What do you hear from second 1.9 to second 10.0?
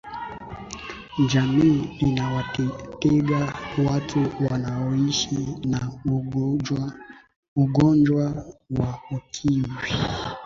inawatenga watu wanaoishi na ugonjwa wa ukimwi